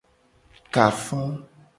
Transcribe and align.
Ka 0.73 0.81
afa. 0.89 1.19